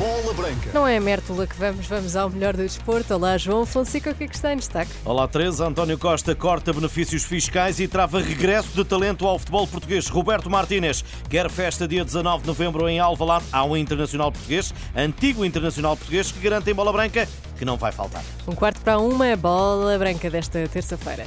Bola 0.00 0.32
Branca. 0.32 0.70
Não 0.72 0.88
é 0.88 0.96
a 0.96 1.00
Mértola 1.00 1.46
que 1.46 1.54
vamos, 1.56 1.86
vamos 1.86 2.16
ao 2.16 2.30
melhor 2.30 2.56
do 2.56 2.62
desporto. 2.62 3.12
Olá, 3.12 3.36
João 3.36 3.66
Fonseca, 3.66 4.12
o 4.12 4.14
que 4.14 4.24
é 4.24 4.28
que 4.28 4.34
está 4.34 4.50
em 4.50 4.56
destaque? 4.56 4.90
Olá, 5.04 5.28
Teresa. 5.28 5.66
António 5.66 5.98
Costa 5.98 6.34
corta 6.34 6.72
benefícios 6.72 7.22
fiscais 7.22 7.78
e 7.78 7.86
trava 7.86 8.18
regresso 8.18 8.70
de 8.70 8.82
talento 8.82 9.26
ao 9.26 9.38
futebol 9.38 9.66
português. 9.66 10.08
Roberto 10.08 10.48
Martínez 10.48 11.04
quer 11.28 11.50
festa 11.50 11.86
dia 11.86 12.02
19 12.02 12.40
de 12.40 12.46
novembro 12.46 12.88
em 12.88 12.98
Alvalade. 12.98 13.44
Há 13.52 13.62
um 13.62 13.76
internacional 13.76 14.32
português, 14.32 14.72
antigo 14.96 15.44
internacional 15.44 15.94
português, 15.98 16.32
que 16.32 16.40
garante 16.40 16.70
em 16.70 16.74
bola 16.74 16.94
branca 16.94 17.28
que 17.58 17.66
não 17.66 17.76
vai 17.76 17.92
faltar. 17.92 18.24
Um 18.48 18.54
quarto 18.54 18.80
para 18.80 18.98
uma, 18.98 19.36
bola 19.36 19.98
branca 19.98 20.30
desta 20.30 20.66
terça-feira. 20.66 21.26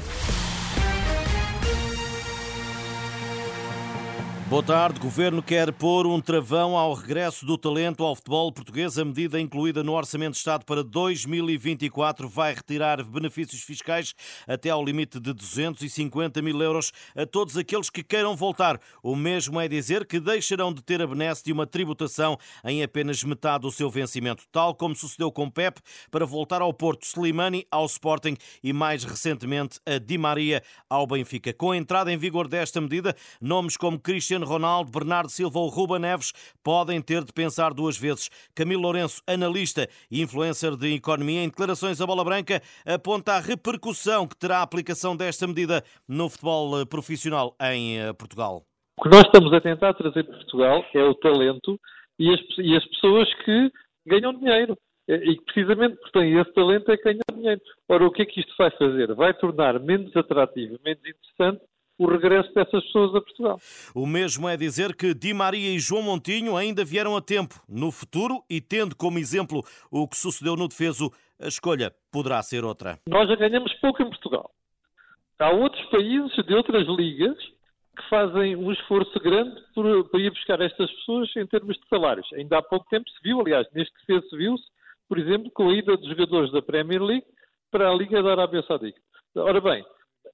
Boa 4.54 4.62
tarde. 4.62 5.00
Governo 5.00 5.42
quer 5.42 5.72
pôr 5.72 6.06
um 6.06 6.20
travão 6.20 6.76
ao 6.76 6.94
regresso 6.94 7.44
do 7.44 7.58
talento 7.58 8.04
ao 8.04 8.14
futebol 8.14 8.52
português. 8.52 8.96
A 8.96 9.04
medida 9.04 9.40
incluída 9.40 9.82
no 9.82 9.92
Orçamento 9.92 10.34
de 10.34 10.38
Estado 10.38 10.64
para 10.64 10.84
2024 10.84 12.28
vai 12.28 12.54
retirar 12.54 13.02
benefícios 13.02 13.62
fiscais 13.62 14.14
até 14.46 14.70
ao 14.70 14.84
limite 14.84 15.18
de 15.18 15.32
250 15.32 16.40
mil 16.40 16.62
euros 16.62 16.92
a 17.16 17.26
todos 17.26 17.56
aqueles 17.56 17.90
que 17.90 18.04
queiram 18.04 18.36
voltar. 18.36 18.80
O 19.02 19.16
mesmo 19.16 19.60
é 19.60 19.66
dizer 19.66 20.06
que 20.06 20.20
deixarão 20.20 20.72
de 20.72 20.84
ter 20.84 21.02
a 21.02 21.06
benesse 21.08 21.42
de 21.42 21.50
uma 21.50 21.66
tributação 21.66 22.38
em 22.64 22.80
apenas 22.80 23.24
metade 23.24 23.62
do 23.62 23.72
seu 23.72 23.90
vencimento, 23.90 24.44
tal 24.52 24.72
como 24.72 24.94
sucedeu 24.94 25.32
com 25.32 25.50
Pep 25.50 25.80
para 26.12 26.24
voltar 26.24 26.62
ao 26.62 26.72
Porto, 26.72 27.02
Slimani 27.02 27.66
ao 27.72 27.86
Sporting 27.86 28.36
e 28.62 28.72
mais 28.72 29.02
recentemente 29.02 29.80
a 29.84 29.98
Di 29.98 30.16
Maria 30.16 30.62
ao 30.88 31.08
Benfica. 31.08 31.52
Com 31.52 31.72
a 31.72 31.76
entrada 31.76 32.12
em 32.12 32.16
vigor 32.16 32.46
desta 32.46 32.80
medida, 32.80 33.16
nomes 33.40 33.76
como 33.76 33.98
Cristiano 33.98 34.43
Cristiano 34.44 34.46
Ronaldo, 34.46 34.90
Bernardo 34.90 35.30
Silva 35.30 35.58
ou 35.58 35.68
Ruba 35.68 35.98
Neves 35.98 36.32
podem 36.62 37.00
ter 37.00 37.24
de 37.24 37.32
pensar 37.32 37.72
duas 37.72 37.98
vezes. 37.98 38.30
Camilo 38.54 38.82
Lourenço, 38.82 39.22
analista 39.26 39.88
e 40.10 40.22
influencer 40.22 40.76
de 40.76 40.94
economia, 40.94 41.42
em 41.42 41.48
declarações 41.48 42.00
à 42.00 42.06
bola 42.06 42.24
branca, 42.24 42.60
aponta 42.86 43.32
a 43.32 43.40
repercussão 43.40 44.26
que 44.26 44.36
terá 44.36 44.58
a 44.58 44.62
aplicação 44.62 45.16
desta 45.16 45.46
medida 45.46 45.82
no 46.08 46.28
futebol 46.28 46.80
eh, 46.80 46.84
profissional 46.84 47.56
em 47.60 47.98
eh, 47.98 48.12
Portugal. 48.12 48.62
O 48.98 49.02
que 49.02 49.08
nós 49.08 49.22
estamos 49.22 49.52
a 49.52 49.60
tentar 49.60 49.94
trazer 49.94 50.24
para 50.24 50.36
Portugal 50.36 50.84
é 50.94 51.02
o 51.02 51.14
talento 51.14 51.78
e 52.18 52.32
as, 52.32 52.40
e 52.58 52.76
as 52.76 52.84
pessoas 52.86 53.28
que 53.44 53.70
ganham 54.06 54.32
dinheiro. 54.34 54.76
E 55.06 55.38
precisamente 55.42 55.96
porque 55.96 56.18
têm 56.18 56.38
esse 56.38 56.52
talento 56.54 56.90
é 56.90 56.96
que 56.96 57.04
ganham 57.04 57.20
dinheiro. 57.34 57.60
Ora, 57.90 58.06
o 58.06 58.10
que 58.10 58.22
é 58.22 58.24
que 58.24 58.40
isto 58.40 58.54
vai 58.56 58.70
fazer? 58.70 59.14
Vai 59.14 59.34
tornar 59.34 59.78
menos 59.78 60.16
atrativo, 60.16 60.78
menos 60.82 61.02
interessante 61.04 61.60
o 61.98 62.06
regresso 62.06 62.52
dessas 62.54 62.82
pessoas 62.84 63.14
a 63.14 63.20
Portugal. 63.20 63.60
O 63.94 64.06
mesmo 64.06 64.48
é 64.48 64.56
dizer 64.56 64.94
que 64.96 65.14
Di 65.14 65.32
Maria 65.32 65.70
e 65.70 65.78
João 65.78 66.02
Montinho 66.02 66.56
ainda 66.56 66.84
vieram 66.84 67.16
a 67.16 67.20
tempo. 67.20 67.54
No 67.68 67.90
futuro, 67.90 68.42
e 68.50 68.60
tendo 68.60 68.96
como 68.96 69.18
exemplo 69.18 69.62
o 69.90 70.08
que 70.08 70.16
sucedeu 70.16 70.56
no 70.56 70.68
defeso, 70.68 71.10
a 71.40 71.46
escolha 71.46 71.92
poderá 72.10 72.42
ser 72.42 72.64
outra. 72.64 72.98
Nós 73.08 73.28
já 73.28 73.36
ganhamos 73.36 73.72
pouco 73.74 74.02
em 74.02 74.08
Portugal. 74.08 74.50
Há 75.38 75.50
outros 75.50 75.84
países 75.86 76.32
de 76.46 76.54
outras 76.54 76.86
ligas 76.86 77.36
que 77.96 78.08
fazem 78.08 78.56
um 78.56 78.72
esforço 78.72 79.18
grande 79.20 79.60
para 79.74 80.20
ir 80.20 80.30
buscar 80.30 80.60
estas 80.60 80.90
pessoas 80.90 81.30
em 81.36 81.46
termos 81.46 81.76
de 81.76 81.88
salários. 81.88 82.26
Ainda 82.32 82.58
há 82.58 82.62
pouco 82.62 82.86
tempo 82.88 83.08
se 83.08 83.22
viu, 83.22 83.40
aliás, 83.40 83.66
neste 83.72 83.94
defeso 84.00 84.36
viu-se, 84.36 84.64
por 85.08 85.18
exemplo, 85.18 85.50
com 85.52 85.68
a 85.68 85.74
ida 85.74 85.96
dos 85.96 86.08
jogadores 86.08 86.50
da 86.50 86.62
Premier 86.62 87.02
League 87.02 87.26
para 87.70 87.88
a 87.88 87.94
Liga 87.94 88.22
da 88.22 88.32
Arábia 88.32 88.62
Saudita. 88.62 88.98
Ora 89.36 89.60
bem, 89.60 89.84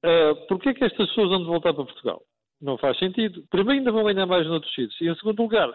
Uh, 0.05 0.47
Porquê 0.49 0.71
é 0.71 0.75
que 0.75 0.85
estas 0.85 1.09
pessoas 1.09 1.29
vão 1.31 1.45
voltar 1.45 1.75
para 1.75 1.85
Portugal? 1.85 2.23
Não 2.61 2.79
faz 2.79 2.99
sentido. 2.99 3.45
Primeiro, 3.51 3.81
ainda 3.81 3.93
vão 3.93 4.05
ganhar 4.05 4.27
mais 4.27 4.47
noutros 4.47 4.73
sítios. 4.75 5.01
E, 5.01 5.09
em 5.09 5.15
segundo 5.17 5.43
lugar, 5.43 5.71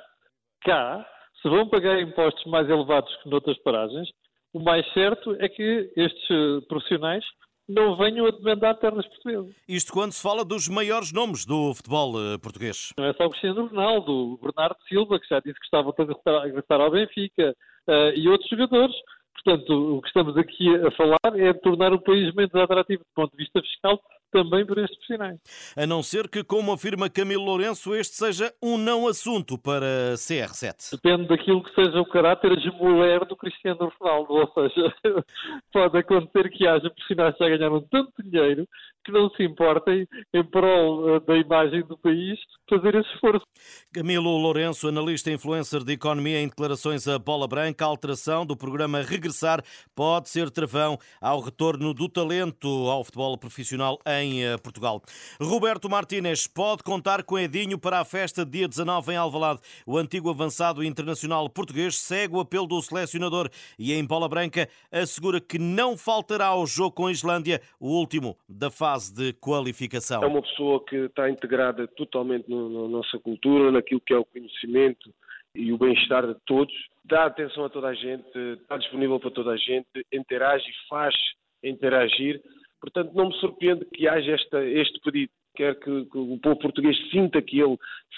cá, 0.64 1.06
se 1.42 1.50
vão 1.50 1.68
pagar 1.68 2.02
impostos 2.02 2.44
mais 2.46 2.70
elevados 2.70 3.14
que 3.22 3.30
noutras 3.30 3.58
paragens, 3.60 4.10
o 4.54 4.60
mais 4.60 4.86
certo 4.94 5.36
é 5.40 5.50
que 5.50 5.92
estes 5.96 6.30
uh, 6.30 6.62
profissionais 6.68 7.24
não 7.68 7.98
venham 7.98 8.28
a 8.28 8.32
demandar 8.32 8.76
terras 8.76 9.08
portuguesas. 9.08 9.56
Isto 9.68 9.92
quando 9.92 10.12
se 10.12 10.22
fala 10.22 10.46
dos 10.46 10.68
maiores 10.70 11.12
nomes 11.12 11.46
do 11.46 11.74
futebol 11.74 12.14
uh, 12.16 12.40
português. 12.40 12.94
Não 12.98 13.06
é 13.06 13.14
só 13.14 13.26
o 13.26 13.30
Cristiano 13.30 13.68
Ronaldo, 13.68 14.12
o 14.12 14.38
Bernardo 14.38 14.78
Silva, 14.88 15.20
que 15.20 15.28
já 15.28 15.40
disse 15.40 15.60
que 15.60 15.66
estava 15.66 15.90
a 15.90 16.44
regressar 16.44 16.80
ao 16.80 16.92
Benfica, 16.92 17.56
uh, 17.88 18.12
e 18.16 18.28
outros 18.30 18.50
jogadores. 18.50 18.96
Portanto, 19.46 19.98
o 19.98 20.02
que 20.02 20.08
estamos 20.08 20.36
aqui 20.38 20.76
a 20.76 20.90
falar 20.92 21.20
é 21.40 21.54
tornar 21.54 21.94
o 21.94 22.02
país 22.02 22.34
menos 22.34 22.56
atrativo 22.56 23.04
do 23.04 23.14
ponto 23.14 23.32
de 23.32 23.44
vista 23.44 23.62
fiscal 23.62 24.02
também 24.36 24.66
para 24.66 24.82
estes 24.82 24.98
profissionais. 24.98 25.40
A 25.78 25.88
não 25.88 26.04
ser 26.04 26.28
que, 26.28 26.44
como 26.44 26.74
afirma 26.74 27.10
Camilo 27.10 27.46
Lourenço, 27.46 27.96
este 27.96 28.16
seja 28.16 28.54
um 28.62 28.78
não 28.78 29.08
assunto 29.08 29.58
para 29.58 30.16
CR7. 30.16 30.92
Depende 30.92 31.30
daquilo 31.30 31.64
que 31.64 31.74
seja 31.74 32.02
o 32.02 32.06
caráter 32.06 32.52
mulher 32.74 33.24
do 33.26 33.38
Cristiano 33.38 33.92
Ronaldo, 33.98 34.34
ou 34.34 34.52
seja, 34.54 34.94
pode 35.72 35.98
acontecer 35.98 36.50
que 36.50 36.68
haja 36.68 36.90
profissionais 36.90 37.38
que 37.38 37.44
já 37.44 37.50
ganharam 37.50 37.82
tanto 37.90 38.12
dinheiro 38.22 38.68
que 39.06 39.12
não 39.12 39.30
se 39.30 39.44
importem, 39.44 40.08
em 40.34 40.44
prol 40.44 41.16
eh, 41.16 41.20
da 41.20 41.38
imagem 41.38 41.84
do 41.84 41.96
país, 41.96 42.40
fazer 42.68 42.96
esse 42.96 43.08
esforço. 43.14 43.46
Camilo 43.94 44.36
Lourenço, 44.36 44.88
analista 44.88 45.30
e 45.30 45.36
influencer 45.36 45.84
de 45.84 45.94
economia, 45.94 46.42
em 46.42 46.48
declarações 46.48 47.08
a 47.08 47.20
bola 47.20 47.48
branca, 47.48 47.86
a 47.86 47.88
alteração 47.88 48.46
do 48.46 48.58
programa 48.58 49.04
Regressar 49.04 49.64
pode 49.96 50.30
ser 50.30 50.50
travão 50.50 50.98
ao 51.22 51.40
retorno 51.40 51.94
do 51.94 52.10
talento 52.10 52.68
ao 52.90 53.04
futebol 53.04 53.38
profissional 53.38 54.00
em 54.08 54.25
eh, 54.44 54.58
Portugal. 54.58 55.02
Roberto 55.40 55.90
Martínez 55.90 56.48
pode 56.48 56.84
contar 56.84 57.24
com 57.24 57.38
Edinho 57.38 57.78
para 57.78 58.00
a 58.00 58.06
festa 58.06 58.46
de 58.46 58.52
dia 58.52 58.68
19 58.68 59.14
em 59.14 59.18
Alvalade. 59.18 59.60
O 59.86 59.98
antigo 59.98 60.30
avançado 60.30 60.84
internacional 60.84 61.50
português 61.50 61.98
segue 61.98 62.36
o 62.36 62.40
apelo 62.40 62.68
do 62.68 62.82
selecionador 62.82 63.50
e 63.78 63.94
em 63.94 64.06
bola 64.06 64.28
branca 64.28 64.68
assegura 64.92 65.40
que 65.40 65.60
não 65.60 65.98
faltará 65.98 66.48
ao 66.48 66.66
jogo 66.66 66.96
com 66.96 67.08
a 67.08 67.12
Islândia, 67.12 67.62
o 67.80 67.90
último 67.90 68.38
da 68.48 68.70
fase 68.70 69.14
de 69.14 69.34
qualificação? 69.34 70.24
É 70.24 70.28
uma 70.28 70.42
pessoa 70.42 70.84
que 70.84 70.96
está 70.96 71.30
integrada 71.30 71.88
totalmente 71.88 72.50
na 72.50 72.56
no, 72.56 72.88
nossa 72.88 73.18
cultura, 73.20 73.72
naquilo 73.72 74.02
que 74.02 74.14
é 74.14 74.18
o 74.18 74.26
conhecimento 74.26 75.14
e 75.56 75.72
o 75.72 75.78
bem-estar 75.78 76.28
de 76.28 76.36
todos, 76.46 76.74
dá 77.04 77.26
atenção 77.26 77.66
a 77.66 77.70
toda 77.70 77.88
a 77.88 77.94
gente, 77.94 78.38
está 78.62 78.78
disponível 78.78 79.20
para 79.20 79.32
toda 79.32 79.52
a 79.52 79.58
gente, 79.58 79.88
interage 80.12 80.66
e 80.66 80.90
faz 80.90 81.16
interagir. 81.64 82.42
Portanto, 82.86 83.14
não 83.16 83.30
me 83.30 83.34
surpreende 83.40 83.84
que 83.86 84.08
haja 84.08 84.32
esta, 84.34 84.64
este 84.64 85.00
pedido. 85.00 85.32
Quer 85.56 85.74
que, 85.80 86.06
que 86.06 86.18
o 86.18 86.38
povo 86.38 86.60
português 86.60 86.96
sinta 87.10 87.42
que 87.42 87.60
ele 87.60 87.78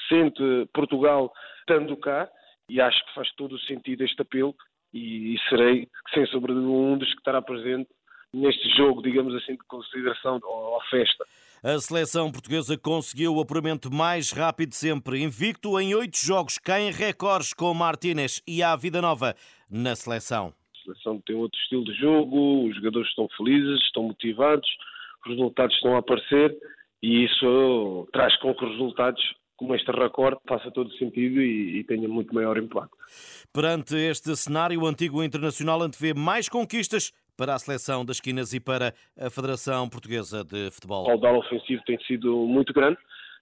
sente 0.09 0.41
Portugal 0.73 1.31
estando 1.59 1.95
cá 1.95 2.27
e 2.69 2.81
acho 2.81 3.05
que 3.05 3.13
faz 3.13 3.31
todo 3.35 3.55
o 3.55 3.59
sentido 3.59 4.03
este 4.03 4.21
apelo 4.21 4.53
e, 4.93 5.35
e 5.35 5.39
serei, 5.47 5.87
sem 6.13 6.25
de 6.25 6.35
um 6.37 6.97
dos 6.97 7.09
que 7.13 7.19
estará 7.19 7.41
presente 7.41 7.87
neste 8.33 8.69
jogo, 8.75 9.01
digamos 9.01 9.33
assim, 9.35 9.53
de 9.53 9.63
consideração 9.69 10.35
à 10.35 10.89
festa. 10.89 11.25
A 11.63 11.79
seleção 11.79 12.29
portuguesa 12.29 12.77
conseguiu 12.77 13.35
o 13.35 13.39
apuramento 13.39 13.89
mais 13.89 14.31
rápido 14.31 14.73
sempre. 14.73 15.23
Invicto 15.23 15.79
em 15.79 15.95
oito 15.95 16.17
jogos, 16.17 16.57
cai 16.57 16.81
em 16.81 16.91
recordes 16.91 17.53
com 17.53 17.73
Martínez 17.73 18.41
e 18.45 18.61
há 18.61 18.75
vida 18.75 19.01
nova 19.01 19.33
na 19.69 19.95
seleção. 19.95 20.53
A 20.87 20.93
seleção 20.93 21.21
tem 21.25 21.35
outro 21.35 21.59
estilo 21.59 21.83
de 21.83 21.93
jogo, 21.93 22.67
os 22.67 22.75
jogadores 22.75 23.09
estão 23.09 23.27
felizes, 23.35 23.81
estão 23.81 24.03
motivados, 24.03 24.69
os 25.25 25.31
resultados 25.31 25.75
estão 25.75 25.95
a 25.95 25.99
aparecer 25.99 26.57
e 27.03 27.25
isso 27.25 28.07
traz 28.13 28.35
com 28.37 28.53
que 28.55 28.63
os 28.63 28.71
resultados 28.71 29.21
como 29.57 29.75
este 29.75 29.91
recorde 29.91 30.39
faça 30.47 30.71
todo 30.71 30.91
sentido 30.97 31.41
e, 31.41 31.79
e, 31.79 31.83
tenha 31.83 32.07
muito 32.07 32.33
maior 32.33 32.57
impacto. 32.57 32.95
Perante 33.51 33.95
este 33.95 34.35
cenário, 34.35 34.81
o 34.81 34.85
antigo 34.85 35.23
internacional 35.23 35.81
antevê 35.81 36.13
mais 36.13 36.47
conquistas 36.47 37.11
para 37.35 37.55
a 37.55 37.59
seleção 37.59 38.05
das 38.05 38.17
esquinas 38.17 38.53
e 38.53 38.59
para 38.59 38.93
a 39.19 39.29
Federação 39.29 39.89
Portuguesa 39.89 40.43
de 40.43 40.69
Futebol? 40.71 41.03
O 41.03 41.07
caudal 41.07 41.37
ofensivo 41.39 41.81
tem 41.85 41.97
sido 42.05 42.45
muito 42.45 42.71
grande. 42.71 42.97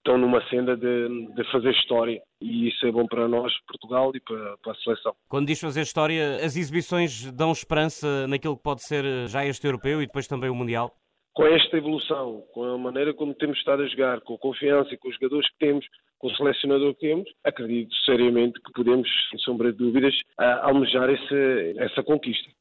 Estão 0.06 0.20
numa 0.20 0.40
senda 0.50 0.78
de, 0.78 1.34
de, 1.34 1.52
fazer 1.52 1.72
história 1.72 2.22
e 2.40 2.68
isso 2.68 2.86
é 2.86 2.92
bom 2.92 3.08
para 3.08 3.28
nós, 3.28 3.52
Portugal 3.66 4.12
e 4.14 4.20
para, 4.20 4.56
para, 4.62 4.72
a 4.72 4.76
seleção. 4.76 5.16
Quando 5.28 5.48
diz 5.48 5.60
fazer 5.60 5.82
história, 5.82 6.36
as 6.36 6.56
exibições 6.56 7.32
dão 7.32 7.52
esperança 7.52 8.28
naquilo 8.28 8.56
que 8.56 8.62
pode 8.62 8.84
ser 8.84 9.04
já 9.28 9.44
este 9.44 9.66
europeu 9.66 10.04
e 10.04 10.06
depois 10.06 10.28
também 10.28 10.48
o 10.48 10.54
Mundial? 10.54 10.92
Com 11.34 11.48
esta 11.48 11.76
evolução, 11.76 12.44
com 12.54 12.64
a 12.66 12.78
maneira 12.78 13.16
como 13.16 13.34
temos 13.34 13.58
estado 13.58 13.82
a 13.82 13.88
jogar, 13.88 14.22
com 14.22 14.36
a 14.36 14.38
confiança 14.38 14.94
e 14.94 14.98
com 14.98 15.10
os 15.10 15.16
jogadores 15.16 15.50
que 15.50 15.58
temos, 15.58 15.84
com 16.20 16.28
o 16.28 16.36
selecionador 16.36 16.94
que 16.94 17.08
temos, 17.08 17.28
acredito 17.44 17.96
seriamente 18.06 18.62
que 18.62 18.74
podemos, 18.74 19.10
sem 19.32 19.40
sombra 19.40 19.72
de 19.72 19.80
dúvidas, 19.80 20.14
almejar 20.38 21.10
essa 21.10 22.04
conquista. 22.04 22.52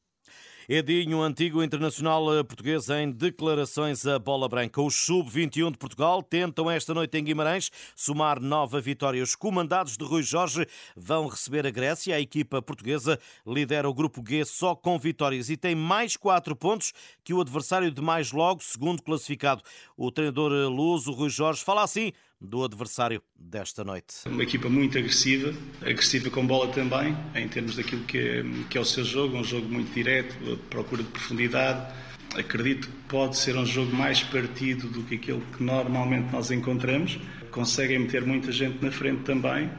Edinho, 0.67 1.21
antigo 1.21 1.63
internacional 1.63 2.35
eh, 2.35 2.43
português, 2.43 2.89
em 2.89 3.11
declarações 3.11 4.07
a 4.07 4.17
bola 4.17 4.49
branca. 4.49 4.81
Os 4.81 4.95
sub-21 4.95 5.71
de 5.71 5.77
Portugal 5.77 6.23
tentam 6.23 6.71
esta 6.71 6.91
noite 6.91 7.15
em 7.19 7.23
Guimarães 7.23 7.69
somar 7.95 8.39
nova 8.39 8.81
vitória. 8.81 9.21
Os 9.21 9.35
comandados 9.35 9.95
de 9.95 10.03
Rui 10.03 10.23
Jorge 10.23 10.65
vão 10.95 11.27
receber 11.27 11.67
a 11.67 11.69
Grécia. 11.69 12.15
A 12.15 12.19
equipa 12.19 12.63
portuguesa 12.63 13.19
lidera 13.45 13.87
o 13.87 13.93
grupo 13.93 14.23
G 14.27 14.43
só 14.43 14.75
com 14.75 14.97
vitórias 14.97 15.51
e 15.51 15.57
tem 15.57 15.75
mais 15.75 16.17
quatro 16.17 16.55
pontos 16.55 16.93
que 17.23 17.31
o 17.31 17.41
adversário 17.41 17.91
de 17.91 18.01
mais 18.01 18.31
logo, 18.31 18.63
segundo 18.63 19.03
classificado. 19.03 19.61
O 19.95 20.09
treinador 20.09 20.51
eh, 20.51 20.65
luso, 20.65 21.11
Rui 21.11 21.29
Jorge, 21.29 21.63
fala 21.63 21.83
assim 21.83 22.11
do 22.45 22.63
adversário 22.63 23.21
desta 23.35 23.83
noite. 23.83 24.15
Uma 24.25 24.43
equipa 24.43 24.69
muito 24.69 24.97
agressiva, 24.97 25.53
agressiva 25.81 26.29
com 26.29 26.45
bola 26.45 26.71
também, 26.71 27.15
em 27.35 27.47
termos 27.47 27.75
daquilo 27.75 28.03
que 28.05 28.17
é, 28.17 28.43
que 28.69 28.77
é 28.77 28.81
o 28.81 28.85
seu 28.85 29.03
jogo, 29.03 29.37
um 29.37 29.43
jogo 29.43 29.67
muito 29.67 29.93
direto, 29.93 30.35
procura 30.69 31.03
de 31.03 31.09
profundidade. 31.09 31.93
Acredito 32.35 32.87
que 32.87 32.97
pode 33.07 33.37
ser 33.37 33.57
um 33.57 33.65
jogo 33.65 33.95
mais 33.95 34.21
partido 34.21 34.87
do 34.89 35.03
que 35.03 35.15
aquele 35.15 35.41
que 35.55 35.63
normalmente 35.63 36.31
nós 36.31 36.51
encontramos. 36.51 37.17
Conseguem 37.51 37.99
meter 37.99 38.25
muita 38.25 38.51
gente 38.51 38.83
na 38.83 38.91
frente 38.91 39.23
também. 39.23 39.69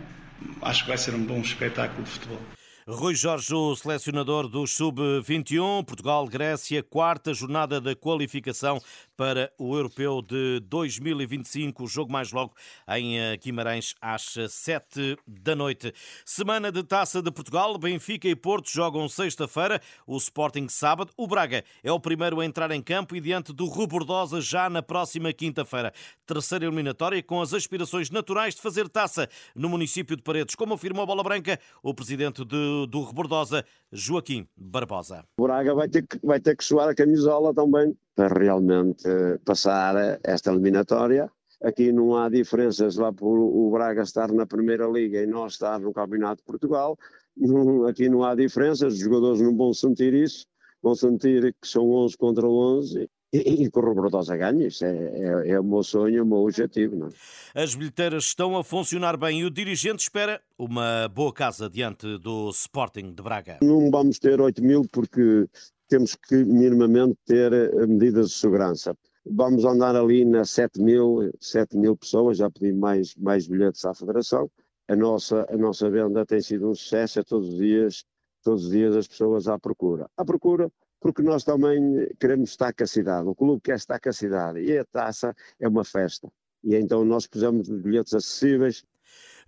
Acho 0.62 0.82
que 0.82 0.88
vai 0.88 0.98
ser 0.98 1.14
um 1.14 1.24
bom 1.24 1.40
espetáculo 1.40 2.02
de 2.02 2.10
futebol. 2.10 2.40
Rui 2.88 3.16
Jorge, 3.16 3.52
o 3.52 3.74
selecionador 3.74 4.46
do 4.46 4.64
Sub-21, 4.64 5.84
Portugal-Grécia, 5.84 6.84
quarta 6.84 7.34
jornada 7.34 7.80
da 7.80 7.96
qualificação 7.96 8.80
para 9.16 9.52
o 9.58 9.74
Europeu 9.74 10.20
de 10.20 10.60
2025. 10.60 11.84
O 11.84 11.88
jogo 11.88 12.12
mais 12.12 12.32
logo 12.32 12.54
em 12.88 13.18
eh, 13.18 13.36
Guimarães 13.36 13.94
às 14.00 14.36
7 14.48 15.16
da 15.26 15.56
noite. 15.56 15.92
Semana 16.24 16.70
de 16.70 16.82
Taça 16.82 17.22
de 17.22 17.30
Portugal. 17.30 17.78
Benfica 17.78 18.28
e 18.28 18.36
Porto 18.36 18.70
jogam 18.70 19.08
sexta-feira, 19.08 19.80
o 20.06 20.16
Sporting 20.16 20.68
sábado. 20.68 21.10
O 21.16 21.26
Braga 21.26 21.64
é 21.82 21.90
o 21.90 21.98
primeiro 21.98 22.40
a 22.40 22.44
entrar 22.44 22.70
em 22.70 22.82
campo 22.82 23.16
e 23.16 23.20
diante 23.20 23.52
do 23.52 23.66
Rubordosa 23.66 24.40
já 24.40 24.68
na 24.68 24.82
próxima 24.82 25.32
quinta-feira. 25.32 25.92
Terceira 26.26 26.64
eliminatória 26.66 27.22
com 27.22 27.40
as 27.40 27.54
aspirações 27.54 28.10
naturais 28.10 28.54
de 28.54 28.60
fazer 28.60 28.88
taça 28.88 29.28
no 29.54 29.68
município 29.68 30.16
de 30.16 30.22
Paredes, 30.22 30.54
como 30.54 30.74
afirmou 30.74 31.02
a 31.02 31.06
Bola 31.06 31.22
Branca 31.22 31.58
o 31.82 31.94
presidente 31.94 32.44
de, 32.44 32.86
do 32.88 33.02
Rebordosa, 33.02 33.64
Joaquim 33.96 34.46
Barbosa. 34.54 35.24
O 35.38 35.44
Braga 35.44 35.74
vai 35.74 35.88
ter, 35.88 36.06
que, 36.06 36.18
vai 36.22 36.38
ter 36.38 36.54
que 36.54 36.62
suar 36.62 36.88
a 36.90 36.94
camisola 36.94 37.54
também 37.54 37.96
para 38.14 38.28
realmente 38.28 39.08
passar 39.44 40.20
esta 40.22 40.52
eliminatória. 40.52 41.30
Aqui 41.62 41.90
não 41.90 42.14
há 42.14 42.28
diferenças 42.28 42.96
lá 42.96 43.10
por 43.10 43.38
o 43.38 43.70
Braga 43.70 44.02
estar 44.02 44.30
na 44.30 44.44
Primeira 44.44 44.86
Liga 44.86 45.22
e 45.22 45.26
nós 45.26 45.54
estar 45.54 45.80
no 45.80 45.94
Campeonato 45.94 46.42
de 46.42 46.44
Portugal. 46.44 46.98
Aqui 47.88 48.10
não 48.10 48.22
há 48.22 48.34
diferenças, 48.34 48.92
os 48.92 49.00
jogadores 49.00 49.40
não 49.40 49.56
vão 49.56 49.72
sentir 49.72 50.12
isso, 50.12 50.46
vão 50.82 50.94
sentir 50.94 51.54
que 51.60 51.66
são 51.66 51.90
11 51.90 52.18
contra 52.18 52.46
11 52.46 53.08
e, 53.32 53.64
e 53.64 53.70
que 53.70 53.78
o 53.78 54.36
ganhe. 54.38 54.66
Isso 54.66 54.84
é, 54.84 54.90
é, 54.90 55.50
é, 55.50 55.60
o 55.60 55.64
meu 55.64 55.82
sonho, 55.82 56.22
o 56.22 56.26
meu 56.26 56.38
objetivo. 56.38 56.96
Não? 56.96 57.08
É? 57.54 57.62
As 57.62 57.74
bilheteiras 57.74 58.24
estão 58.24 58.56
a 58.56 58.64
funcionar 58.64 59.16
bem 59.16 59.40
e 59.40 59.44
o 59.44 59.50
dirigente 59.50 60.02
espera 60.02 60.40
uma 60.58 61.08
boa 61.08 61.32
casa 61.32 61.68
diante 61.68 62.18
do 62.18 62.50
Sporting 62.50 63.12
de 63.12 63.22
Braga. 63.22 63.58
Não 63.62 63.90
vamos 63.90 64.18
ter 64.18 64.40
8 64.40 64.62
mil 64.62 64.82
porque 64.90 65.48
temos 65.88 66.14
que 66.14 66.36
minimamente 66.44 67.16
ter 67.24 67.52
eh, 67.52 67.86
medidas 67.86 68.30
de 68.30 68.34
segurança. 68.34 68.96
Vamos 69.28 69.64
andar 69.64 69.96
ali 69.96 70.24
nas 70.24 70.50
7 70.50 70.80
mil, 70.80 71.30
7 71.40 71.76
mil 71.76 71.96
pessoas, 71.96 72.38
já 72.38 72.48
pedi 72.50 72.72
mais, 72.72 73.14
mais 73.16 73.46
bilhetes 73.46 73.84
à 73.84 73.92
Federação. 73.92 74.50
A 74.88 74.94
nossa, 74.94 75.46
a 75.50 75.56
nossa 75.56 75.90
venda 75.90 76.24
tem 76.24 76.40
sido 76.40 76.70
um 76.70 76.74
sucesso, 76.74 77.18
é 77.18 77.24
todos 77.24 77.48
os 77.48 77.56
dias, 77.56 78.04
todos 78.42 78.66
os 78.66 78.70
dias 78.70 78.94
as 78.94 79.08
pessoas 79.08 79.48
à 79.48 79.58
procura. 79.58 80.08
À 80.16 80.24
procura 80.24 80.70
porque 81.06 81.22
nós 81.22 81.44
também 81.44 82.08
queremos 82.18 82.50
estar 82.50 82.72
com 82.72 82.82
a 82.82 82.86
cidade, 82.86 83.28
o 83.28 83.34
clube 83.34 83.62
quer 83.62 83.76
estar 83.76 84.00
com 84.00 84.08
a 84.08 84.12
cidade. 84.12 84.58
E 84.58 84.76
a 84.76 84.84
taça 84.84 85.36
é 85.60 85.68
uma 85.68 85.84
festa. 85.84 86.28
E 86.64 86.74
então 86.74 87.04
nós 87.04 87.28
pusemos 87.28 87.68
bilhetes 87.68 88.12
acessíveis, 88.12 88.84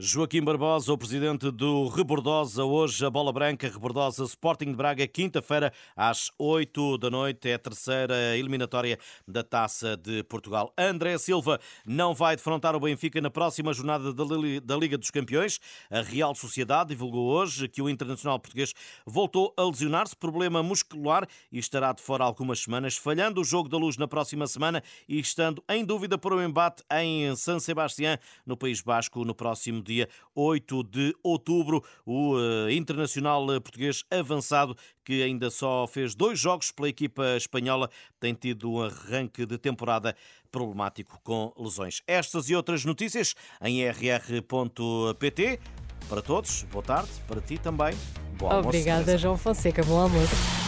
Joaquim 0.00 0.44
Barbosa, 0.44 0.92
o 0.92 0.96
presidente 0.96 1.50
do 1.50 1.88
Rebordosa, 1.88 2.62
hoje 2.62 3.04
a 3.04 3.10
bola 3.10 3.32
branca, 3.32 3.68
Rebordosa 3.68 4.22
Sporting 4.22 4.66
de 4.66 4.76
Braga, 4.76 5.04
quinta-feira 5.08 5.72
às 5.96 6.30
8 6.38 6.98
da 6.98 7.10
noite, 7.10 7.48
é 7.48 7.54
a 7.54 7.58
terceira 7.58 8.36
eliminatória 8.36 8.96
da 9.26 9.42
Taça 9.42 9.96
de 9.96 10.22
Portugal. 10.22 10.72
André 10.78 11.18
Silva 11.18 11.58
não 11.84 12.14
vai 12.14 12.36
defrontar 12.36 12.76
o 12.76 12.80
Benfica 12.80 13.20
na 13.20 13.28
próxima 13.28 13.72
jornada 13.72 14.14
da 14.14 14.76
Liga 14.76 14.96
dos 14.96 15.10
Campeões. 15.10 15.58
A 15.90 16.00
Real 16.00 16.32
Sociedade 16.32 16.90
divulgou 16.90 17.26
hoje 17.26 17.66
que 17.66 17.82
o 17.82 17.90
internacional 17.90 18.38
português 18.38 18.72
voltou 19.04 19.52
a 19.56 19.64
lesionar-se, 19.64 20.14
problema 20.14 20.62
muscular 20.62 21.26
e 21.50 21.58
estará 21.58 21.92
de 21.92 22.02
fora 22.02 22.22
algumas 22.22 22.60
semanas, 22.60 22.96
falhando 22.96 23.40
o 23.40 23.44
jogo 23.44 23.68
da 23.68 23.76
luz 23.76 23.96
na 23.96 24.06
próxima 24.06 24.46
semana 24.46 24.80
e 25.08 25.18
estando 25.18 25.60
em 25.68 25.84
dúvida 25.84 26.16
para 26.16 26.36
o 26.36 26.40
embate 26.40 26.84
em 26.92 27.34
San 27.34 27.58
Sebastián, 27.58 28.16
no 28.46 28.56
País 28.56 28.80
Basco, 28.80 29.24
no 29.24 29.34
próximo 29.34 29.87
dia 29.88 30.08
8 30.34 30.84
de 30.84 31.16
outubro. 31.22 31.82
O 32.04 32.36
uh, 32.36 32.70
internacional 32.70 33.46
português 33.60 34.04
avançado, 34.10 34.76
que 35.04 35.22
ainda 35.22 35.50
só 35.50 35.86
fez 35.86 36.14
dois 36.14 36.38
jogos 36.38 36.70
pela 36.70 36.88
equipa 36.88 37.36
espanhola, 37.36 37.90
tem 38.20 38.34
tido 38.34 38.70
um 38.70 38.82
arranque 38.82 39.46
de 39.46 39.58
temporada 39.58 40.14
problemático 40.50 41.20
com 41.22 41.52
lesões. 41.58 42.02
Estas 42.06 42.48
e 42.48 42.54
outras 42.54 42.84
notícias 42.84 43.34
em 43.62 43.82
rr.pt. 43.88 45.60
Para 46.08 46.22
todos, 46.22 46.62
boa 46.64 46.84
tarde. 46.84 47.10
Para 47.26 47.40
ti 47.40 47.58
também. 47.58 47.94
Bom 48.38 48.46
almoço. 48.46 48.68
Obrigada, 48.68 49.18
João 49.18 49.36
Fonseca. 49.36 49.82
Bom 49.82 50.00
almoço. 50.00 50.58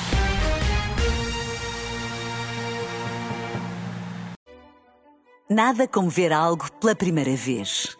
Nada 5.48 5.88
como 5.88 6.08
ver 6.08 6.32
algo 6.32 6.70
pela 6.80 6.94
primeira 6.94 7.34
vez. 7.34 7.99